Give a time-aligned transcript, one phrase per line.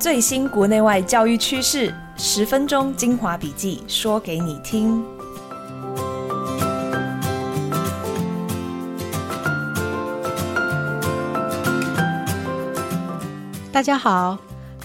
[0.00, 5.04] 最新国内外教育趋势，十分钟精华笔记，说给你听。
[13.70, 14.38] 大家好，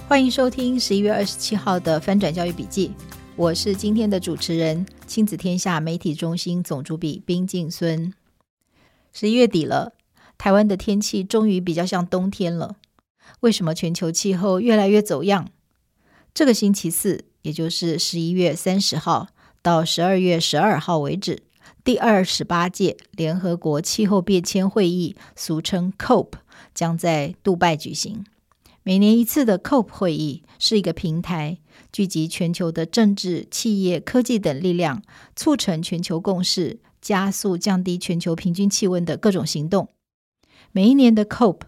[0.05, 2.91] 欢迎收听十一月二十七号的翻转教育笔记。
[3.37, 8.13] 我是今天的主持人，亲子天下媒体中心总主笔冰静孙。
[9.13, 9.93] 十一月底了，
[10.37, 12.75] 台湾的天气终于比较像冬天了。
[13.41, 15.49] 为什么全球气候越来越走样？
[16.33, 19.27] 这个星期四，也就是十一月三十号
[19.61, 21.43] 到十二月十二号为止，
[21.83, 26.33] 第二十八届联合国气候变迁会议（俗称 COP）
[26.73, 28.25] 将在杜拜举行。
[28.83, 31.57] 每年一次的 COP 会议是一个平台，
[31.91, 35.01] 聚集全球的政治、企业、科技等力量，
[35.35, 39.89] 促成全球共识，加速降低全球平均气温的各种行动。
[40.71, 41.61] 每一年的 COP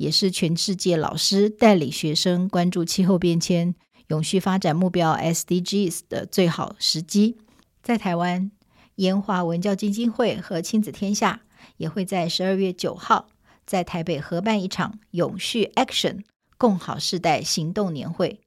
[0.00, 3.74] 也是全世界老师带领学生关注气候变迁、
[4.08, 7.36] 永续发展目标 SDGs 的最好时机。
[7.82, 8.50] 在台湾，
[8.94, 11.42] 研华文教基金会和亲子天下
[11.76, 13.28] 也会在十二月九号
[13.66, 16.20] 在台北合办一场永续 Action。
[16.56, 18.40] 共好世代行动年会，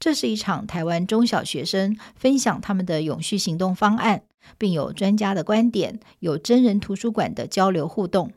[0.00, 4.24] 这是一场台湾中小学生分享他们的永续行动方案，
[4.56, 8.32] 并有专家的观点，有真人图书馆的交流互动，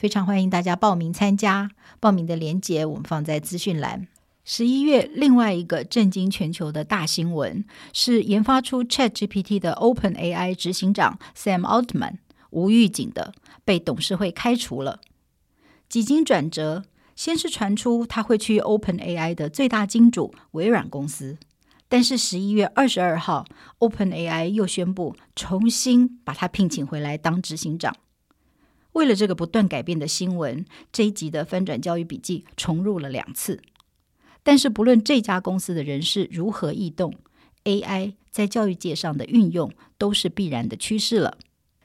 [0.00, 1.70] 非常欢迎大家报名参加。
[2.00, 4.08] 报名的链接我们放在资讯栏。
[4.46, 12.14] 十一月另外一个震惊全球的大新闻是，研发出 ChatGPT 的 OpenAI 执行长 Sam Altman
[12.48, 15.00] 无预警的被董事会开除了，
[15.86, 16.84] 几经转折。
[17.14, 21.36] 先是传出他会去 OpenAI 的最大金主微软公司，
[21.90, 23.44] 但是十一月二十二号
[23.80, 27.94] ，OpenAI 又宣布重新把他聘请回来当执行长。
[28.92, 33.60] 为了这个不断改变的新闻，这一集的翻转教育笔记重录了两次。
[34.42, 37.14] 但是不论这家公司的人事如何异动
[37.64, 41.38] ，AI 在教育界上的运用都是必然的趋势了。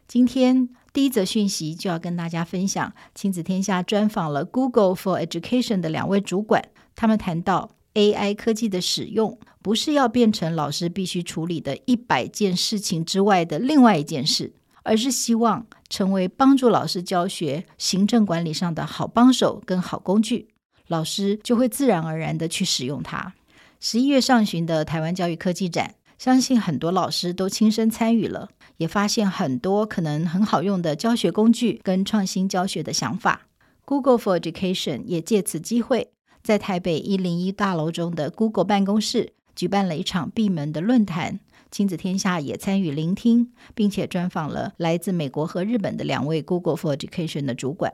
[0.08, 0.70] 今天。
[0.96, 20.50] 第一则讯息就要跟大家分享，亲子天下专访了 Google for Education 的两位主管，他们谈到 AI 科技的使用，不是要变成老师必须处理的一百件事情之外的另外一件事，而是希望成为帮助老师教学、行政管理上的好帮手跟好工具，
[20.88, 23.34] 老师就会自然而然的去使用它。
[23.80, 28.50] 十一月上旬的台湾教育科技展，相信很多老师都亲身参与了。
[28.78, 33.48] 也发现很多可能很好用的教学工具跟创新教学的想法。
[33.86, 36.10] Google for Education 也借此机会，
[36.44, 41.40] 在台北一零一大楼中的 Google 办公室举办了一场闭门的论坛，
[41.76, 47.94] 亲子天下也参与聆听，并且专访了来自美国和日本的两位 Google for Education 的主管。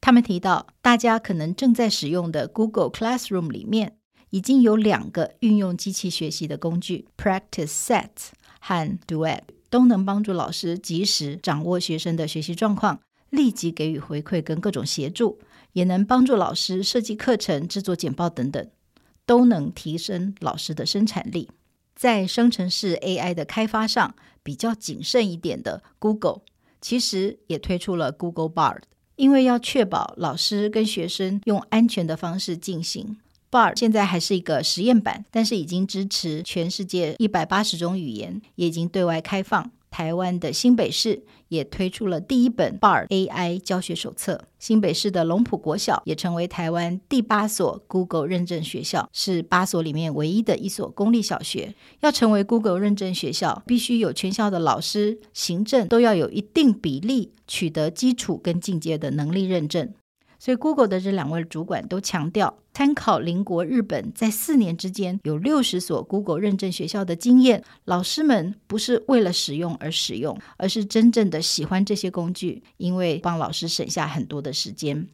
[0.00, 3.96] 他们提到，大家可能正在使用的 Google Classroom 里面，
[4.30, 8.10] 已经有两个运用机器学习的工具：Practice Set
[8.60, 9.40] 和 Duet。
[9.68, 13.00] 都能帮助老师及时掌握学生的学习状况，
[13.30, 15.40] 立即给予回馈跟各种协助，
[15.72, 18.70] 也能帮助老师设计课程、制作简报等等，
[19.26, 21.50] 都能提升老师的生产力。
[21.96, 26.42] 在生成式 AI 的开发上比较谨慎一点的 Google，
[26.80, 28.82] 其实也推出了 Google Bard，
[29.16, 33.16] 因为要确保老师跟学生用安全的方式进行。
[33.50, 39.70] Bard 现在还是一个实验版，但是已经支持全世界一百八十种语言，也已经对外开放。
[39.96, 44.44] 台湾的新北市也推出了第一本 Bar AI 教学手册。
[44.58, 51.74] 新北市的龙埔国小也成为台湾第八所 Google 认证学校，是八所里面唯一的一所公立小学。
[52.00, 59.94] 要成为 Google 认证学校，必须有全校的老师、行政都要有一定比例取得基础跟进阶的能力认证。
[60.38, 75.08] 所以，Google 的这两位主管都强调，参考邻国日本在四年之间有六十所 Google 认证学校的经验，老师们不是为了使用而使用，而是真正的喜欢这些工具，因为帮老师省下很多的时间。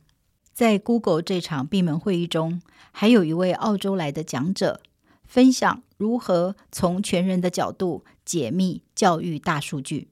[0.53, 2.61] 在 Google 这场闭门会议中，
[2.91, 4.81] 还有一位澳洲来的讲者
[5.25, 10.09] 分享如何从全人的角度解密教育大数据，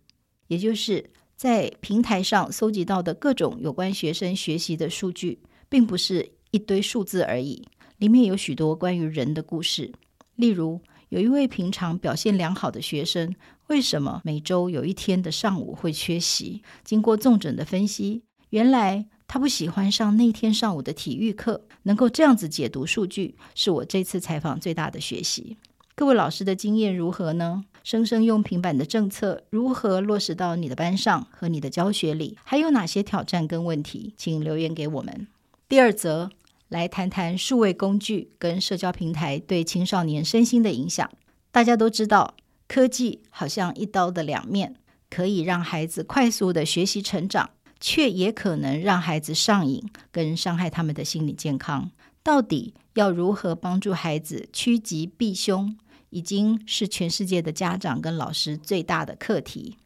[0.46, 1.10] 也就是。
[1.40, 5.38] 在平台上搜集到的各种有关学生学习的数据，
[5.70, 7.66] 并不是一堆数字而已，
[7.96, 9.90] 里面有许多关于人的故事。
[10.36, 10.78] 例如，
[11.08, 13.34] 有一位平常表现良好的学生，
[13.68, 16.60] 为什么每周有一天的上午会缺席？
[16.84, 21.66] 经过综整的分析，原来他不喜欢上那天上午的体育课。
[21.84, 25.56] 能够这样子解读数据，是我这次采访最大的学习。
[25.94, 27.64] 各位老师的经验如何呢？
[27.82, 32.36] 生生用平板的政策如何落实到你的班上和你的教学里？
[32.44, 34.14] 还有哪些挑战跟问题？
[34.16, 35.26] 请留言给我们。
[35.68, 36.30] 第二则，
[36.68, 41.10] 来谈谈数位工具跟社交平台对青少年身心的影响。
[41.50, 42.34] 大家都知道，
[42.68, 44.76] 科技好像一刀的两面，
[45.08, 47.50] 可以让孩子快速的学习成长，
[47.80, 49.82] 却也可能让孩子上瘾，
[50.12, 51.90] 跟伤害他们的心理健康。
[52.22, 55.76] 到底要如何帮助孩子趋吉避凶，
[56.10, 59.76] 已经是全世界的家长跟老师最大的课题。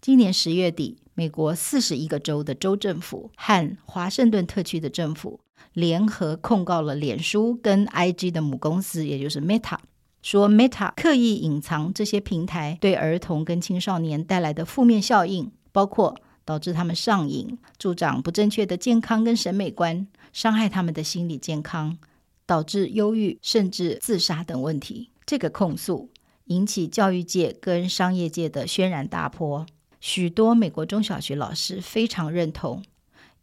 [0.00, 5.40] 今年十月底，美国四十一个州的州政府和华盛顿特区的政府
[5.74, 9.78] 联合控告了脸书跟 IG 的母公司，也就是 Meta，
[10.22, 21.98] 说 Meta 刻意隐藏这些平台对儿童跟青少年带来的负面效应，包括导致他们上瘾、助长不正确的健康跟审美观、伤害他们的心理健康、
[22.46, 25.10] 导致忧郁甚至自杀等问题。
[25.30, 26.10] 这个控诉
[26.46, 29.64] 引起教育界跟商业界的轩然大波。
[30.00, 32.82] 许多美国中小学老师非常认同，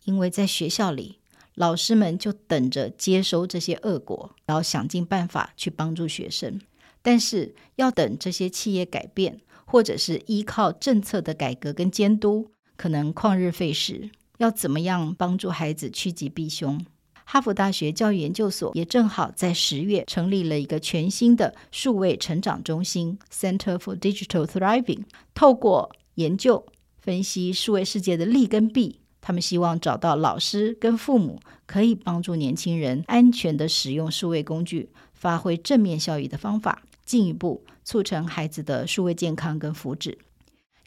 [0.03, 1.19] 因为在学校里，
[1.55, 6.59] 老师们就等着接收这些恶果，然后想尽办法去帮助学生。
[7.01, 14.11] 但是，要等这些企业改变，或者是依靠政策的改革跟监督，可能旷日费时。
[14.39, 16.85] 要怎么样帮助孩子趋吉避凶？
[17.29, 25.01] 哈佛大学教育研究所也正好在十月成立了一个全新的数位成长中心 （Center for Digital Thriving），
[25.35, 26.65] 透过研究
[26.97, 40.15] 分析数位世界的利跟弊，他们希望找到老师跟父母可以帮助年轻人安全地使用数位工具，发挥正面效益的方法，进一步促成孩子的数位健康跟福祉。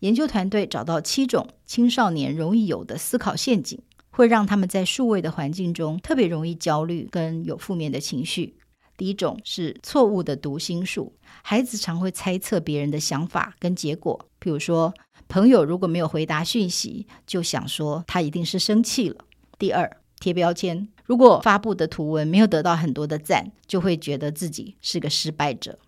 [0.01, 3.79] 研究团队找到七种青少年容易有的思考陷阱，
[4.21, 8.55] 会让他们在数位的环境中特别容易焦虑跟有负面的情绪。
[8.99, 14.93] 第一种是错误的读心术，孩子常会猜测别人的想法跟结果，譬如说，
[15.27, 19.25] 朋友如果没有回答讯息，就想说他一定是生气了。
[19.59, 25.79] 第二，贴标签，如果发布的图文没有得到很多的赞，就会觉得自己是个失败者。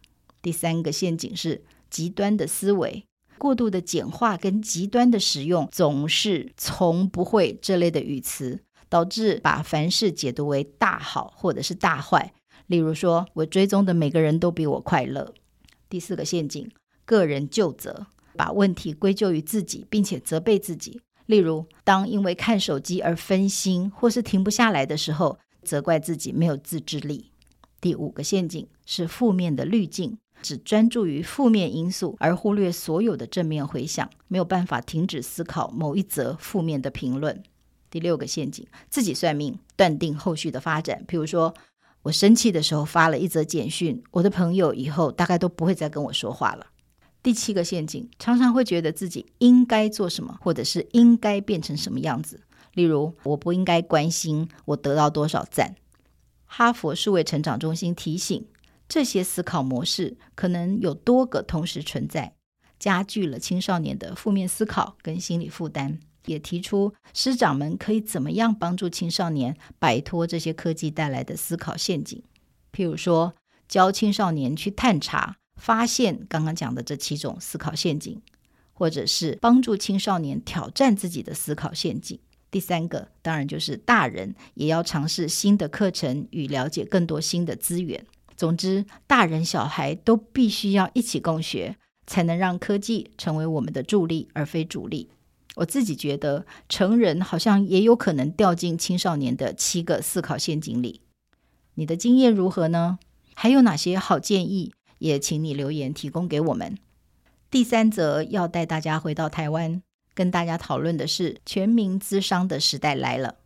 [0.40, 3.04] 第三个陷阱是极端的思维，
[3.42, 12.32] 过度的简化跟极端的使用，总是从不会这类的语词，导致把凡事解读为大好或者是大坏。
[12.68, 15.34] 例如说，我追踪的每个人都比我快乐。
[15.88, 16.70] 第四个陷阱，
[17.04, 18.06] 个人究责，
[18.36, 21.00] 把问题归咎于自己，并且责备自己。
[21.26, 27.32] 例如，当因为看手机而分心或是停不下来的时候，责怪自己没有自制力。
[27.80, 37.42] 第五个陷阱是负面的滤镜，只专注于负面因素，而忽略所有的正面回响，没有办法停止思考某一则负面的评论。
[37.88, 41.04] 第六个陷阱，自己算命，断定后续的发展。
[41.06, 41.54] 譬如说，
[42.02, 46.66] 我生气的时候发了一则简讯，我的朋友以后大概都不会再跟我说话了。
[47.22, 52.40] 第七个陷阱，常常会觉得自己应该做什么，或者是应该变成什么样子。
[52.74, 55.76] 例如，我不应该关心我得到多少赞。
[56.46, 58.44] 哈佛数位成长中心提醒，
[58.92, 62.34] 这些思考模式可能有多个同时存在，
[62.78, 65.98] 加剧了青少年的负面思考跟心理负担。
[66.26, 72.22] 也提出，师长们可以怎么样帮助青少年摆脱这些科技带来的思考陷阱？
[72.70, 73.34] 譬如说，
[73.66, 78.20] 教青少年去探查、发现刚刚讲的这七种思考陷阱，
[78.74, 82.20] 或者是帮助青少年挑战自己的思考陷阱。
[82.50, 88.04] 第三个，当然就是大人也要尝试新的课程与了解更多新的资源。
[88.42, 91.76] 总之，大人小孩都必须要一起共学，
[92.08, 95.10] 才能让科技成为我们的助力，而非主力。
[95.54, 101.02] 我自己觉得，成人好像也有可能掉进青少年的七个思考陷阱里。
[101.74, 102.98] 你的经验如何呢？
[103.34, 104.72] 还有哪些好建议？
[104.98, 106.76] 也请你留言提供给我们。
[107.48, 109.80] 第三则要带大家回到台湾，
[110.14, 113.36] 跟大家讨论的是全民咨商的时代来了。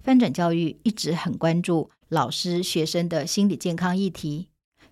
[0.00, 4.46] 翻转教育一直很关注老师、学生的心理健康议题。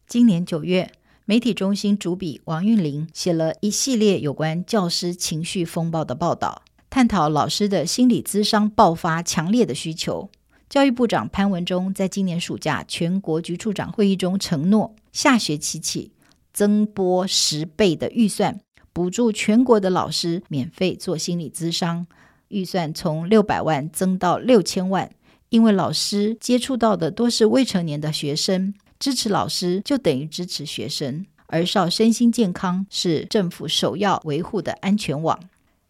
[0.05, 0.91] 今年九月，
[1.25, 10.29] 媒体中心主笔王韵玲写了一系列有关教师情绪风暴的报道，探讨老师的心理咨商爆发强烈的需求。
[10.69, 16.11] 教育部长潘文忠在今年暑假全国局处长会议中承诺，下学期起
[16.53, 18.59] 增拨十倍的预算，
[18.93, 22.09] 补助全国的老师免费做心理咨商，
[22.49, 25.13] 预算从六百万增到六千万，
[25.55, 28.75] 因为老师接触到的都是未成年的学生。
[28.99, 35.39] 支持老师就等于支持学生，儿少身心健康是政府首要维护的安全网。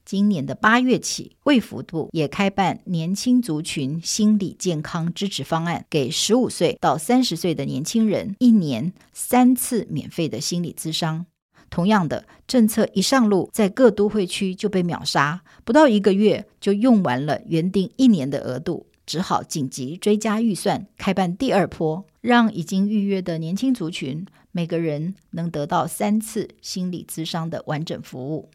[0.05, 11.25] 今年的八月起，卫福部也开办年轻族群心理健康支持方案，给十五岁到三十岁的年轻人一年三次免费的心理咨商。
[11.71, 18.85] 同样的政策一上路，在各都会区就被秒杀，不到一个月就用完了原定一年的额度。
[19.07, 28.51] 只好紧急追加预算，开办第二波，让已经预约的年轻族群每个人能得到三次心理咨商的完整服务。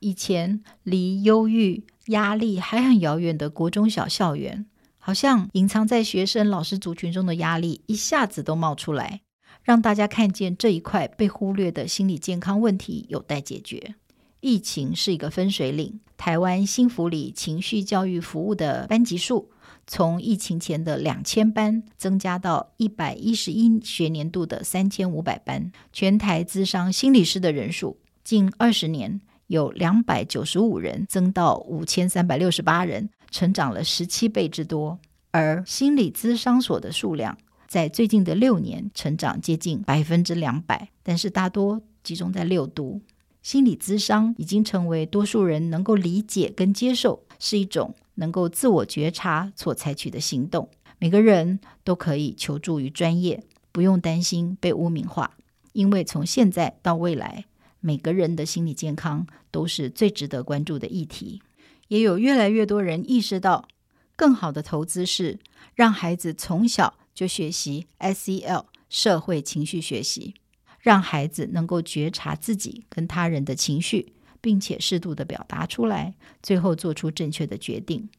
[0.00, 4.66] 以前离忧郁、压力还很遥远的国中小校园，
[4.98, 9.22] 好像隐藏在学生、老师族群中的压力一下子都冒出来，
[9.62, 13.94] 让大家看见这一块被忽略的心理健康问题有待解决。
[14.40, 19.48] 疫情是一个分水岭，台湾新福里情绪教育服务的班级数
[19.86, 34.98] 从疫情前的两千班增加到一百一十一学年度的三千五百班，全台咨商心理师的人数近二十年有两百九十五人增到五千三百六十八人，成长了十七倍之多。
[35.30, 37.36] 而心理咨商所的数量
[37.66, 43.00] 在最近的六年成长接近百分之两百，但是大多集中在六都。
[43.42, 50.68] 心理咨商已经成为多数人能够理解跟接受，是一种能够自我觉察所采取的行动。
[50.98, 53.42] 每个人都可以求助于专业，
[53.72, 55.36] 不用担心被污名化，
[55.72, 57.44] 因为从现在到未来，
[57.80, 61.42] 每个人的心理健康都是最值得关注的议题。
[61.88, 63.68] 也有越来越多人意识到，
[64.16, 65.38] 更好的投资是
[65.74, 70.34] 让孩子从小就学习 SEL 社会情绪学习。
[70.80, 74.12] 让孩子能够觉察自己跟他人的情绪，
[74.44, 78.10] 并且适度的表达出来，最后做出正确的决定。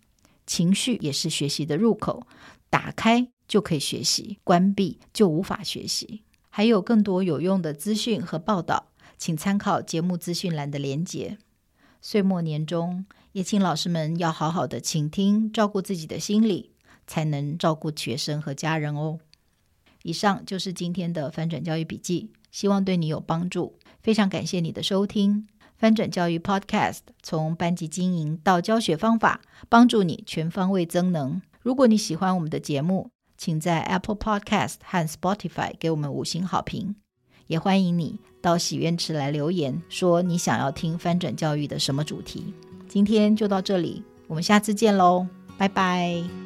[0.47, 2.25] 情绪也是学习的入口，
[2.71, 6.23] 打开就可以学习，关闭就无法学习。
[6.49, 8.87] 还有更多有用的资讯和报道，
[9.19, 11.37] 请参考节目资讯栏的连结。
[12.01, 16.71] 岁末年终，也请老师们要好好的倾听，照顾自己的心理，
[17.05, 19.19] 才能照顾学生和家人哦。
[20.01, 22.31] 以上就是今天的翻转教育笔记。
[22.51, 25.45] 希望对你有帮助，非常感谢你的收听。
[25.77, 31.41] 翻转教育 Podcast 从班级经营到教学方法，帮助你全方位增能。
[31.61, 36.95] 如果你喜欢我们的节目，请在 Apple Podcast 和 Spotify 给我们五星好评。
[37.47, 42.53] 也欢迎你到洗冤池来留言，说你想要听翻转教育的什么主题。
[42.87, 45.27] 今天就到这里，我们下次见喽，
[45.57, 46.44] 拜拜。